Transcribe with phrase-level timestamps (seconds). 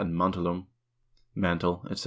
[0.09, 0.65] mantellum),
[1.35, 1.97] mantle, etc.